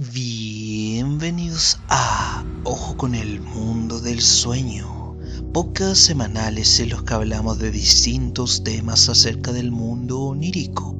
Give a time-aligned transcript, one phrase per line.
[0.00, 5.18] Bienvenidos a Ojo con el Mundo del Sueño,
[5.52, 10.96] pocas semanales en los que hablamos de distintos temas acerca del mundo onírico.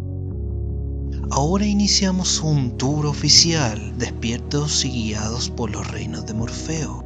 [1.31, 7.03] Ahora iniciamos un tour oficial, despiertos y guiados por los reinos de Morfeo.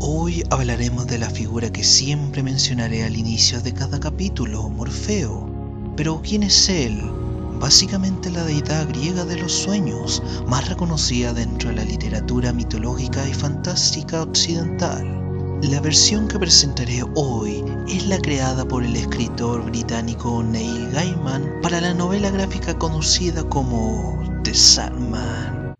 [0.00, 5.48] Hoy hablaremos de la figura que siempre mencionaré al inicio de cada capítulo, Morfeo.
[5.96, 7.29] Pero ¿quién es él?
[7.60, 13.34] Básicamente la deidad griega de los sueños, más reconocida dentro de la literatura mitológica y
[13.34, 15.20] fantástica occidental.
[15.62, 21.82] La versión que presentaré hoy es la creada por el escritor británico Neil Gaiman para
[21.82, 25.74] la novela gráfica conocida como The Sandman.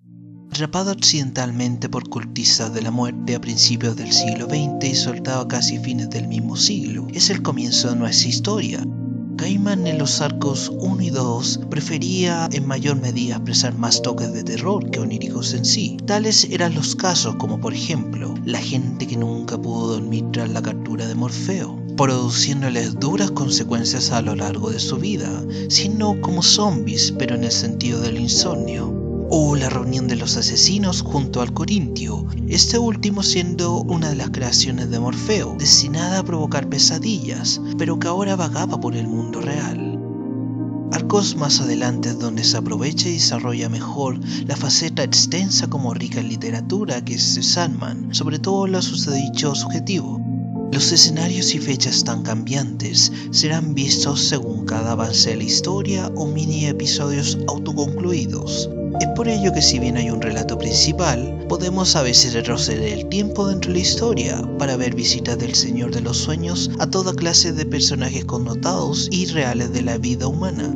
[0.51, 5.49] Atrapado accidentalmente por cultistas de la muerte a principios del siglo XX y soltado a
[5.49, 8.85] casi fines del mismo siglo, es el comienzo de nuestra historia,
[9.41, 14.45] Gaiman en los arcos 1 y 2 prefería en mayor medida expresar más toques de
[14.45, 15.97] terror que oníricos en sí.
[16.05, 20.61] Tales eran los casos como por ejemplo la gente que nunca pudo dormir tras la
[20.61, 27.11] captura de Morfeo, produciéndoles duras consecuencias a lo largo de su vida, sino como zombies
[27.19, 29.00] pero en el sentido del insomnio
[29.33, 34.31] o la reunión de los asesinos junto al Corintio, este último siendo una de las
[34.31, 40.01] creaciones de Morfeo, destinada a provocar pesadillas, pero que ahora vagaba por el mundo real.
[40.93, 46.29] Arcos más adelante donde se aprovecha y desarrolla mejor la faceta extensa como rica en
[46.29, 50.21] literatura que es Sandman, sobre todo lo susodicho subjetivo.
[50.73, 56.27] Los escenarios y fechas tan cambiantes serán vistos según cada avance de la historia o
[56.27, 58.69] mini episodios autoconcluidos.
[58.99, 63.09] Es por ello que si bien hay un relato principal, podemos a veces retroceder el
[63.09, 67.15] tiempo dentro de la historia para ver visitas del Señor de los Sueños a toda
[67.15, 70.75] clase de personajes connotados y reales de la vida humana.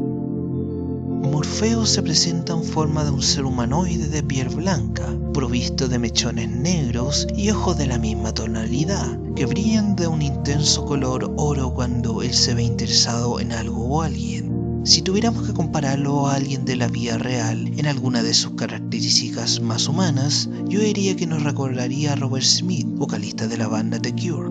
[1.34, 6.48] Morfeo se presenta en forma de un ser humanoide de piel blanca, provisto de mechones
[6.48, 12.22] negros y ojos de la misma tonalidad, que brillan de un intenso color oro cuando
[12.22, 14.53] él se ve interesado en algo o alguien.
[14.84, 19.62] Si tuviéramos que compararlo a alguien de la vida real en alguna de sus características
[19.62, 24.12] más humanas, yo diría que nos recordaría a Robert Smith, vocalista de la banda The
[24.12, 24.50] Cure.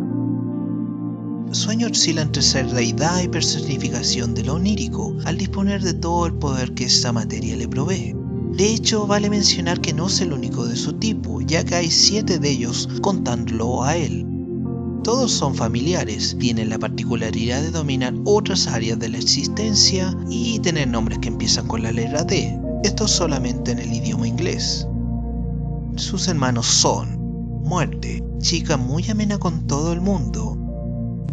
[1.52, 6.34] Sueño oscila entre ser deidad y personificación de lo onírico, al disponer de todo el
[6.34, 8.16] poder que esta materia le provee.
[8.58, 11.92] De hecho, vale mencionar que no es el único de su tipo, ya que hay
[11.92, 14.33] siete de ellos contándolo a él.
[15.04, 20.88] Todos son familiares, tienen la particularidad de dominar otras áreas de la existencia y tener
[20.88, 24.88] nombres que empiezan con la letra D, esto solamente en el idioma inglés.
[25.98, 27.22] Sus hermanos son
[27.64, 30.58] Muerte, chica muy amena con todo el mundo,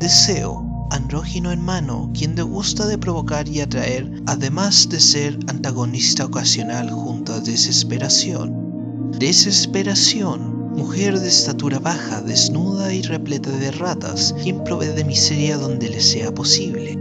[0.00, 6.90] Deseo, andrógino hermano, quien le gusta de provocar y atraer, además de ser antagonista ocasional
[6.90, 9.12] junto a Desesperación.
[9.18, 15.88] Desesperación, mujer de estatura baja, desnuda y repleta de ratas, quien provee de miseria donde
[15.88, 16.98] le sea posible.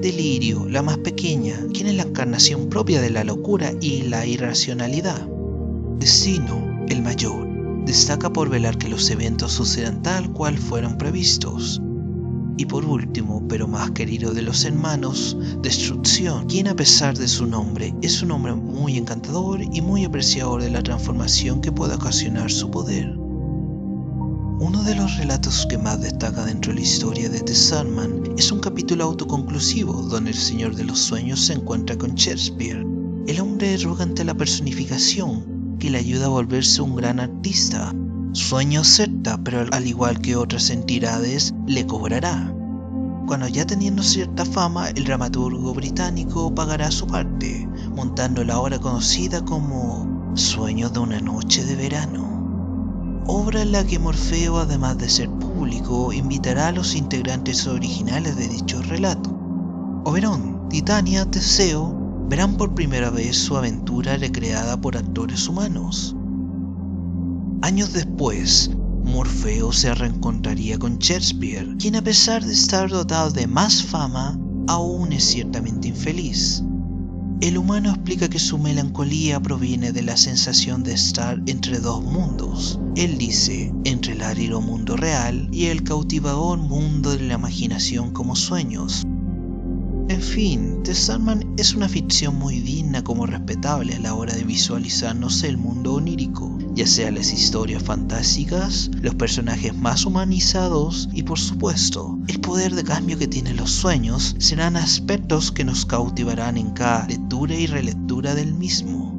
[0.00, 5.26] Delirio, la más pequeña, quien es la encarnación propia de la locura y la irracionalidad.
[5.98, 11.80] Destino, el mayor, destaca por velar que los eventos sucedan tal cual fueron previstos.
[12.58, 17.46] Y por último, pero más querido de los hermanos, Destrucción, quien a pesar de su
[17.46, 22.50] nombre es un hombre muy encantador y muy apreciador de la transformación que puede ocasionar
[22.50, 23.14] su poder.
[24.58, 28.50] Uno de los relatos que más destaca dentro de la historia de The Sandman es
[28.50, 32.86] un capítulo autoconclusivo donde el Señor de los Sueños se encuentra con Shakespeare.
[33.26, 37.94] El hombre roga ante la personificación que le ayuda a volverse un gran artista,
[38.36, 42.52] Sueño acepta, pero al igual que otras entidades, le cobrará.
[43.26, 49.42] Cuando ya teniendo cierta fama, el dramaturgo británico pagará su parte, montando la obra conocida
[49.42, 53.24] como Sueño de una noche de verano.
[53.26, 58.48] Obra en la que Morfeo, además de ser público, invitará a los integrantes originales de
[58.48, 59.30] dicho relato.
[60.04, 66.15] Oberón, Titania, Teseo verán por primera vez su aventura recreada por actores humanos.
[67.62, 68.70] Años después,
[69.04, 75.12] Morfeo se reencontraría con Shakespeare, quien a pesar de estar dotado de más fama, aún
[75.12, 76.62] es ciertamente infeliz.
[77.40, 82.78] El humano explica que su melancolía proviene de la sensación de estar entre dos mundos.
[82.94, 88.36] Él dice, entre el árido mundo real y el cautivador mundo de la imaginación como
[88.36, 89.06] sueños.
[90.08, 94.44] En fin, The Sandman es una ficción muy digna como respetable a la hora de
[94.44, 101.38] visualizarnos el mundo onírico ya sea las historias fantásticas, los personajes más humanizados y por
[101.38, 106.72] supuesto, el poder de cambio que tienen los sueños serán aspectos que nos cautivarán en
[106.72, 109.16] cada lectura y relectura del mismo.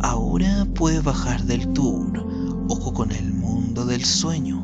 [0.00, 2.26] Ahora puedes bajar del tour.
[2.68, 4.58] Ojo con el mundo del sueño.